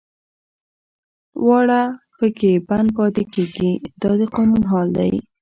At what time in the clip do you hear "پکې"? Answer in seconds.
2.17-2.51